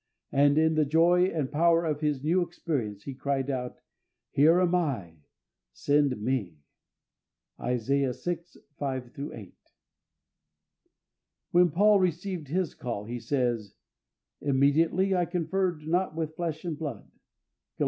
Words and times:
And 0.31 0.57
in 0.57 0.73
the 0.73 0.83
joy 0.83 1.25
and 1.25 1.51
power 1.51 1.85
of 1.85 1.99
his 2.01 2.23
new 2.23 2.41
experience, 2.41 3.03
he 3.03 3.13
cried 3.13 3.51
out, 3.51 3.81
"Here 4.31 4.59
am 4.59 4.73
I; 4.73 5.17
send 5.73 6.19
me!" 6.19 6.57
(Isaiah 7.59 8.11
vi. 8.13 8.39
5 8.79 9.29
8). 9.31 9.55
When 11.51 11.69
Paul 11.69 11.99
received 11.99 12.47
his 12.47 12.73
call, 12.73 13.03
he 13.05 13.19
says, 13.19 13.75
"Immediately 14.41 15.13
I 15.13 15.25
conferred 15.25 15.87
not 15.87 16.15
with 16.15 16.35
flesh 16.35 16.65
and 16.65 16.79
blood" 16.79 17.07
(Gal. 17.77 17.79